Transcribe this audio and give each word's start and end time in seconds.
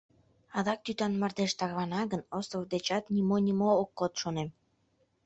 Адак 0.57 0.79
тӱтан 0.85 1.13
мардеж 1.21 1.51
тарвана 1.59 2.01
гын, 2.11 2.21
остров 2.37 2.63
дечат 2.73 3.03
нимо-нимо 3.15 3.69
ок 3.81 3.89
код, 3.99 4.13
шонем. 4.21 4.49